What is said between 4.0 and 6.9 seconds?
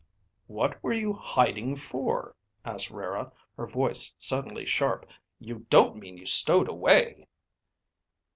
suddenly sharp. "You don't mean you stowed